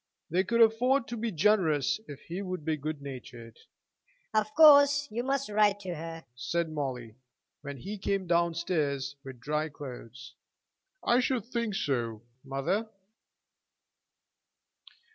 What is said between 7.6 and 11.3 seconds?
when he came down stairs with dry clothes. "I